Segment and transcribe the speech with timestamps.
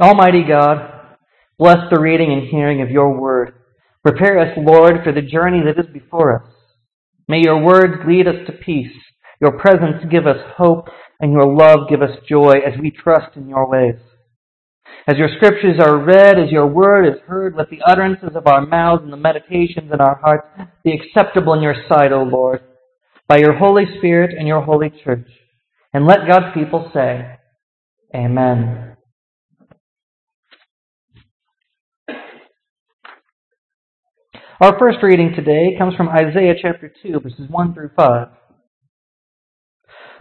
[0.00, 1.16] Almighty God,
[1.58, 3.54] bless the reading and hearing of your word.
[4.02, 6.52] Prepare us, Lord, for the journey that is before us.
[7.28, 8.92] May your words lead us to peace,
[9.40, 10.88] your presence give us hope,
[11.18, 13.96] and your love give us joy as we trust in your ways.
[15.08, 18.66] As your scriptures are read, as your word is heard, let the utterances of our
[18.66, 20.46] mouths and the meditations in our hearts
[20.84, 22.60] be acceptable in your sight, O Lord,
[23.28, 25.26] by your Holy Spirit and your holy church.
[25.94, 27.38] And let God's people say,
[28.14, 28.85] Amen.
[34.58, 38.28] Our first reading today comes from Isaiah chapter 2, verses 1 through 5.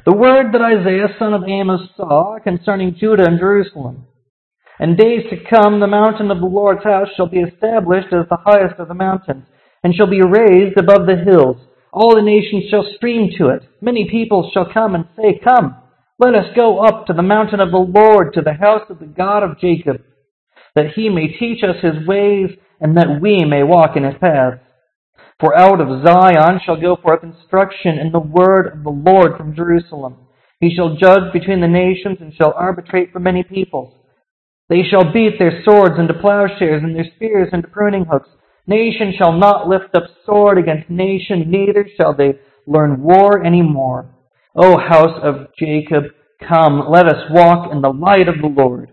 [0.05, 4.07] The word that Isaiah son of Amos saw concerning Judah and Jerusalem.
[4.77, 8.43] In days to come, the mountain of the Lord's house shall be established as the
[8.43, 9.45] highest of the mountains,
[9.85, 11.55] and shall be raised above the hills.
[11.93, 13.63] All the nations shall stream to it.
[13.79, 15.77] Many peoples shall come and say, Come,
[16.19, 19.05] let us go up to the mountain of the Lord, to the house of the
[19.05, 20.01] God of Jacob,
[20.75, 24.59] that he may teach us his ways, and that we may walk in his paths.
[25.39, 29.55] For out of Zion shall go forth instruction and the word of the Lord from
[29.55, 30.17] Jerusalem.
[30.59, 33.93] He shall judge between the nations and shall arbitrate for many peoples.
[34.69, 38.29] They shall beat their swords into plowshares and their spears into pruning hooks.
[38.67, 44.09] Nation shall not lift up sword against nation, neither shall they learn war any more.
[44.55, 46.05] O house of Jacob,
[46.47, 48.89] come, let us walk in the light of the Lord.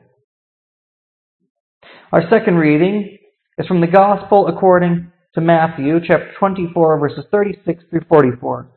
[2.11, 3.17] Our second reading
[3.63, 8.69] is from the Gospel according to Matthew, chapter 24, verses 36 through 44.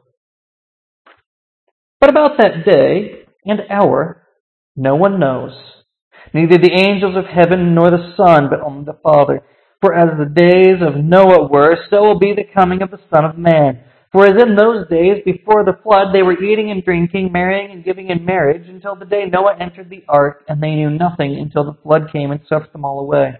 [2.00, 4.22] But about that day and hour,
[4.75, 5.53] no one knows,
[6.33, 9.41] neither the angels of heaven nor the Son, but only the Father.
[9.81, 13.25] For as the days of Noah were, so will be the coming of the Son
[13.25, 13.83] of Man.
[14.11, 17.83] For as in those days before the flood they were eating and drinking, marrying and
[17.83, 21.63] giving in marriage, until the day Noah entered the ark, and they knew nothing until
[21.63, 23.40] the flood came and swept them all away.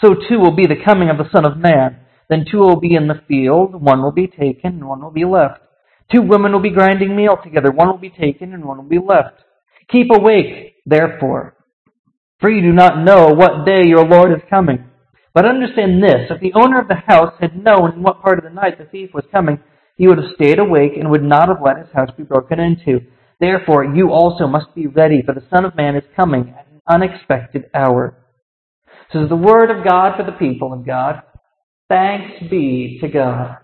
[0.00, 1.98] So too will be the coming of the Son of Man.
[2.28, 5.24] Then two will be in the field, one will be taken, and one will be
[5.24, 5.60] left.
[6.10, 8.98] Two women will be grinding meal together, one will be taken, and one will be
[8.98, 9.44] left.
[9.90, 11.54] Keep awake, therefore,
[12.40, 14.84] for you do not know what day your Lord is coming.
[15.34, 18.44] But understand this, if the owner of the house had known in what part of
[18.44, 19.58] the night the thief was coming,
[19.96, 23.00] he would have stayed awake and would not have let his house be broken into.
[23.40, 26.80] Therefore, you also must be ready, for the Son of Man is coming at an
[26.86, 28.16] unexpected hour.
[29.12, 31.22] This is the word of God for the people of God.
[31.88, 33.58] Thanks be to God.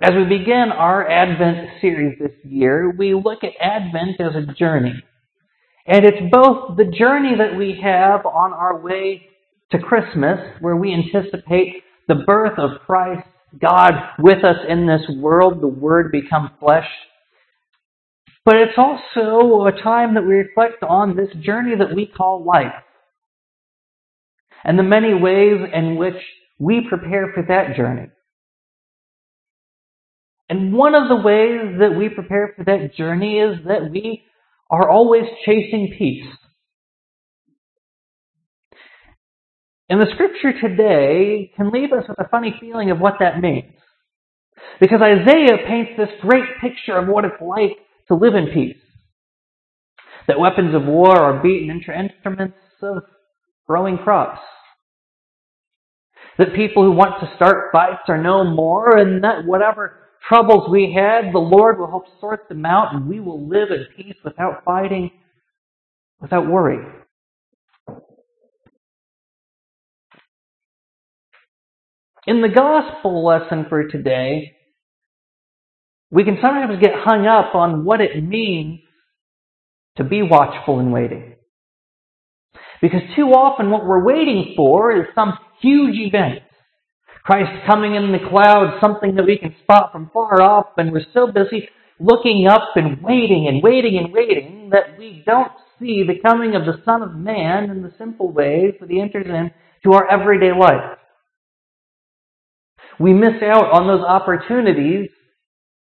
[0.00, 4.94] As we begin our Advent series this year, we look at Advent as a journey.
[5.86, 9.22] And it's both the journey that we have on our way
[9.72, 13.26] to Christmas, where we anticipate the birth of Christ,
[13.60, 16.86] God with us in this world, the Word become flesh.
[18.46, 22.72] But it's also a time that we reflect on this journey that we call life.
[24.62, 26.14] And the many ways in which
[26.56, 28.06] we prepare for that journey.
[30.48, 34.22] And one of the ways that we prepare for that journey is that we
[34.70, 36.32] are always chasing peace.
[39.88, 43.72] And the scripture today can leave us with a funny feeling of what that means.
[44.78, 48.76] Because Isaiah paints this great picture of what it's like to live in peace.
[50.28, 53.02] That weapons of war are beaten into instruments of
[53.66, 54.40] growing crops.
[56.38, 60.92] That people who want to start fights are no more, and that whatever troubles we
[60.92, 64.64] had, the Lord will help sort them out, and we will live in peace without
[64.64, 65.10] fighting,
[66.20, 66.84] without worry.
[72.26, 74.55] In the gospel lesson for today,
[76.10, 78.80] we can sometimes get hung up on what it means
[79.96, 81.34] to be watchful and waiting.
[82.80, 86.40] Because too often what we're waiting for is some huge event.
[87.24, 91.06] Christ coming in the clouds, something that we can spot from far off, and we're
[91.12, 91.68] so busy
[91.98, 96.64] looking up and waiting and waiting and waiting that we don't see the coming of
[96.64, 100.98] the Son of Man in the simple ways that He enters into our everyday life.
[103.00, 105.10] We miss out on those opportunities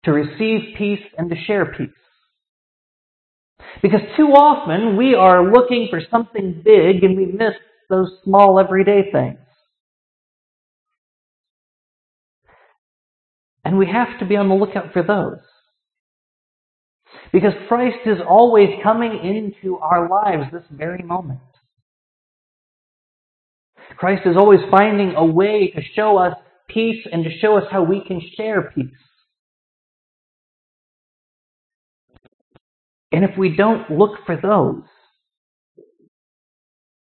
[0.06, 1.90] to receive peace and to share peace.
[3.82, 7.54] Because too often we are looking for something big and we miss
[7.90, 9.40] those small everyday things.
[13.66, 15.40] And we have to be on the lookout for those.
[17.32, 21.40] Because Christ is always coming into our lives this very moment.
[23.98, 26.36] Christ is always finding a way to show us
[26.68, 28.88] peace and to show us how we can share peace.
[33.14, 34.84] And if we don't look for those,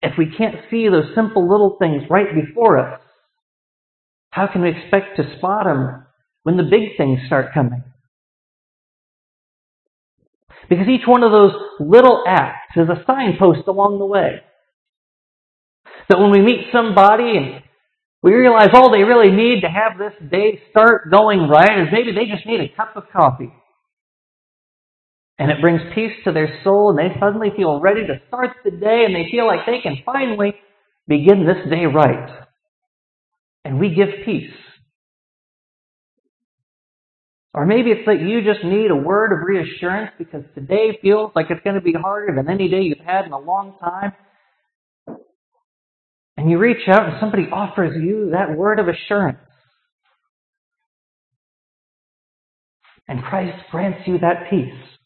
[0.01, 2.99] if we can't see those simple little things right before us,
[4.31, 6.05] how can we expect to spot them
[6.43, 7.83] when the big things start coming?
[10.69, 14.41] Because each one of those little acts is a signpost along the way.
[16.09, 17.63] That when we meet somebody and
[18.21, 22.11] we realize all they really need to have this day start going right is maybe
[22.11, 23.51] they just need a cup of coffee.
[25.41, 28.69] And it brings peace to their soul and they suddenly feel ready to start the
[28.69, 30.53] day and they feel like they can finally
[31.07, 32.45] begin this day right.
[33.65, 34.53] And we give peace.
[37.55, 41.47] Or maybe it's that you just need a word of reassurance because today feels like
[41.49, 44.11] it's going to be harder than any day you've had in a long time.
[46.37, 49.39] And you reach out and somebody offers you that word of assurance.
[53.07, 54.99] And Christ grants you that peace.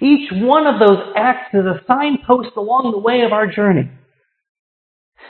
[0.00, 3.90] Each one of those acts is a signpost along the way of our journey.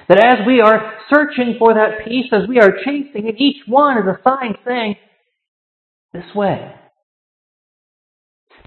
[0.08, 3.98] That as we are searching for that peace, as we are chasing it, each one
[3.98, 4.96] is a sign saying,
[6.12, 6.72] this way.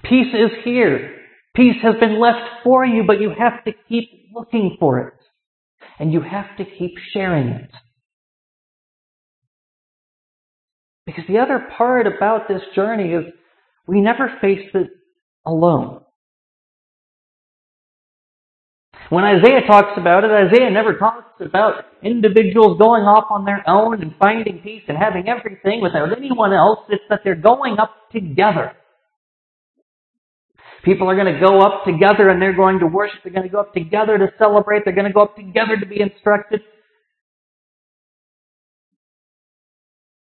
[0.02, 1.16] Peace is here.
[1.56, 5.14] Peace has been left for you, but you have to keep looking for it.
[5.98, 7.70] And you have to keep sharing it.
[11.06, 13.24] Because the other part about this journey is
[13.86, 14.88] we never face it
[15.46, 16.00] alone.
[19.10, 24.00] When Isaiah talks about it, Isaiah never talks about individuals going off on their own
[24.02, 26.80] and finding peace and having everything without anyone else.
[26.88, 28.72] It's that they're going up together.
[30.84, 33.20] People are going to go up together and they're going to worship.
[33.22, 34.84] They're going to go up together to celebrate.
[34.84, 36.60] They're going to go up together to be instructed.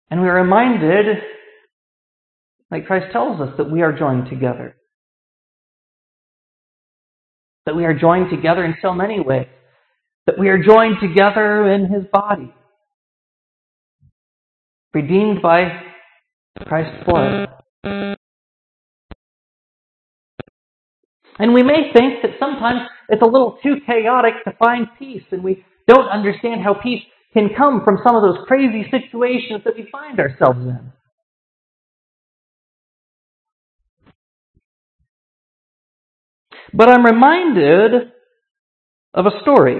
[0.10, 1.18] And we're reminded,
[2.69, 4.75] like Christ tells us, that we are joined together.
[7.66, 9.48] That we are joined together in so many ways.
[10.28, 12.54] That we are joined together in His body.
[14.94, 15.82] Redeemed by
[16.66, 17.50] Christ's blood.
[21.38, 25.44] And we may think that sometimes it's a little too chaotic to find peace, and
[25.44, 27.02] we don't understand how peace
[27.34, 30.94] can come from some of those crazy situations that we find ourselves in.
[36.75, 38.12] But I'm reminded
[39.13, 39.80] of a story.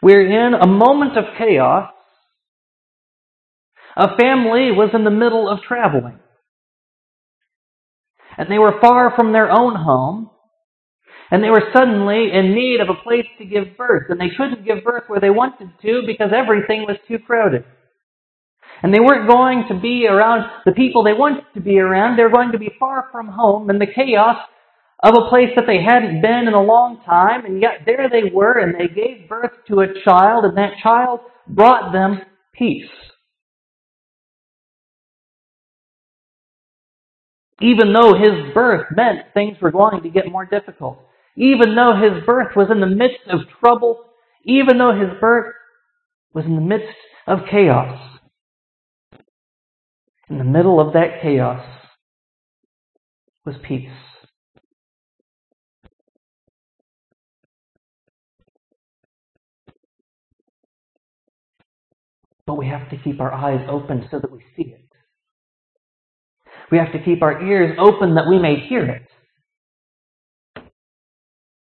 [0.00, 1.90] We're in a moment of chaos.
[3.96, 6.20] A family was in the middle of traveling.
[8.38, 10.30] And they were far from their own home.
[11.32, 14.04] And they were suddenly in need of a place to give birth.
[14.08, 17.64] And they couldn't give birth where they wanted to because everything was too crowded.
[18.82, 22.16] And they weren't going to be around the people they wanted to be around.
[22.16, 24.36] They were going to be far from home and the chaos
[25.02, 27.44] of a place that they hadn't been in a long time.
[27.44, 31.20] And yet there they were and they gave birth to a child and that child
[31.46, 32.20] brought them
[32.54, 32.88] peace.
[37.60, 40.98] Even though his birth meant things were going to get more difficult.
[41.36, 44.04] Even though his birth was in the midst of trouble.
[44.44, 45.54] Even though his birth
[46.32, 46.96] was in the midst
[47.26, 48.19] of chaos.
[50.30, 51.60] In the middle of that chaos
[53.44, 53.90] was peace.
[62.46, 64.84] But we have to keep our eyes open so that we see it.
[66.70, 69.08] We have to keep our ears open that we may hear it.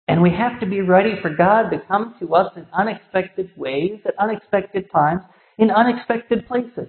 [0.09, 4.01] And we have to be ready for God to come to us in unexpected ways,
[4.05, 5.21] at unexpected times,
[5.59, 6.89] in unexpected places.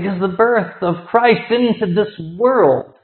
[0.00, 2.94] Because the birth of Christ into this world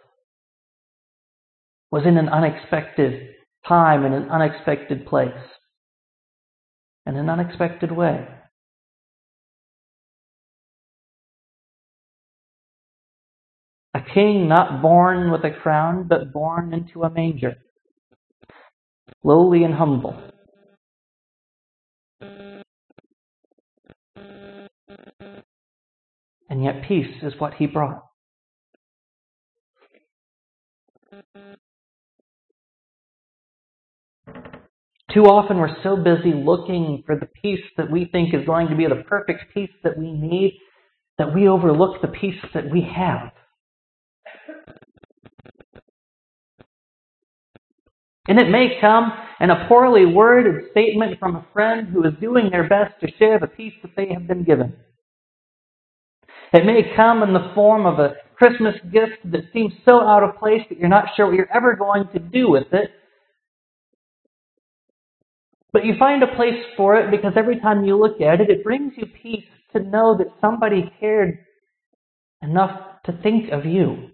[1.90, 3.30] was in an unexpected
[3.66, 5.32] time, in an unexpected place,
[7.04, 8.28] in an unexpected way.
[13.94, 17.56] A king not born with a crown, but born into a manger,
[19.24, 20.16] lowly and humble.
[26.64, 28.02] And yet peace is what he brought.
[35.12, 38.76] Too often we're so busy looking for the peace that we think is going to
[38.76, 40.58] be the perfect peace that we need
[41.18, 43.30] that we overlook the peace that we have.
[48.26, 52.48] And it may come in a poorly worded statement from a friend who is doing
[52.50, 54.72] their best to share the peace that they have been given.
[56.54, 60.38] It may come in the form of a Christmas gift that seems so out of
[60.38, 62.92] place that you're not sure what you're ever going to do with it.
[65.72, 68.62] But you find a place for it because every time you look at it, it
[68.62, 71.38] brings you peace to know that somebody cared
[72.40, 74.10] enough to think of you.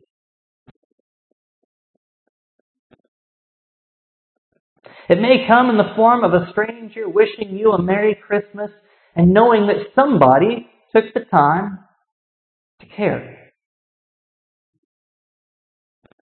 [5.10, 8.70] It may come in the form of a stranger wishing you a Merry Christmas
[9.14, 11.80] and knowing that somebody took the time
[12.86, 13.52] care.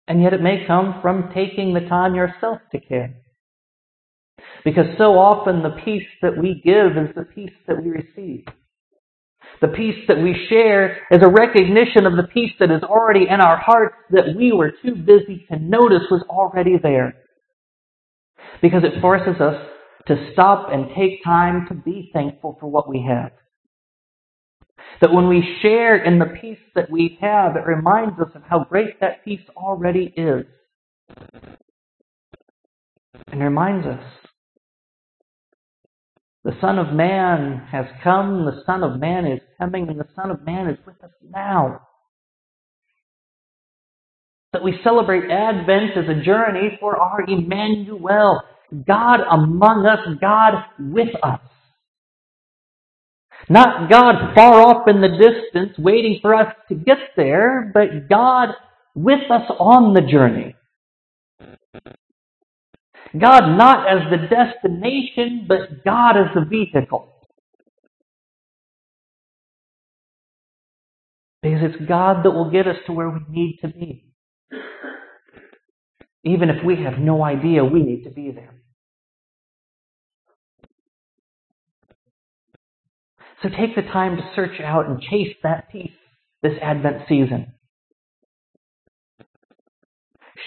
[0.09, 3.15] And yet it may come from taking the time yourself to care.
[4.65, 8.45] Because so often the peace that we give is the peace that we receive.
[9.61, 13.41] The peace that we share is a recognition of the peace that is already in
[13.41, 17.15] our hearts that we were too busy to notice was already there.
[18.63, 19.67] Because it forces us
[20.07, 23.33] to stop and take time to be thankful for what we have.
[25.01, 28.65] That when we share in the peace that we have, it reminds us of how
[28.65, 30.45] great that peace already is.
[33.33, 34.03] And reminds us
[36.43, 40.31] the Son of Man has come, the Son of Man is coming, and the Son
[40.31, 41.83] of Man is with us now.
[44.53, 48.43] That we celebrate Advent as a journey for our Emmanuel,
[48.87, 51.41] God among us, God with us.
[53.51, 58.51] Not God far off in the distance waiting for us to get there, but God
[58.95, 60.55] with us on the journey.
[63.21, 67.13] God not as the destination, but God as the vehicle.
[71.43, 74.05] Because it's God that will get us to where we need to be.
[76.23, 78.60] Even if we have no idea we need to be there.
[83.43, 85.93] So take the time to search out and chase that peace
[86.43, 87.53] this Advent season.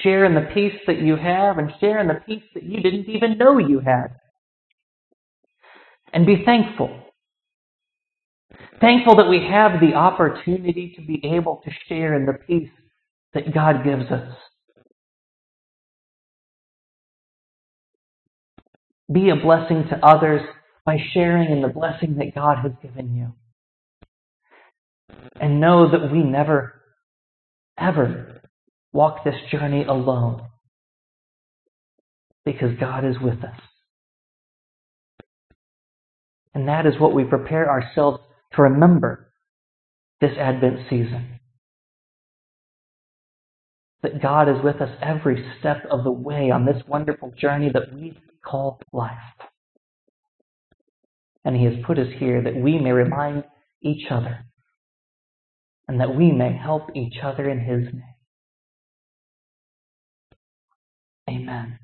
[0.01, 3.09] Share in the peace that you have and share in the peace that you didn't
[3.09, 4.07] even know you had.
[6.11, 6.99] And be thankful.
[8.79, 12.69] Thankful that we have the opportunity to be able to share in the peace
[13.33, 14.35] that God gives us.
[19.11, 20.41] Be a blessing to others
[20.85, 23.33] by sharing in the blessing that God has given you.
[25.39, 26.81] And know that we never,
[27.77, 28.41] ever
[28.91, 30.47] walk this journey alone
[32.45, 33.59] because God is with us.
[36.53, 38.19] And that is what we prepare ourselves
[38.55, 39.31] to remember
[40.21, 41.39] this Advent season.
[44.03, 47.93] That God is with us every step of the way on this wonderful journey that
[47.93, 49.17] we call life.
[51.45, 53.43] And He has put us here that we may remind
[53.81, 54.45] each other
[55.87, 58.03] and that we may help each other in His name.
[61.29, 61.79] Amen.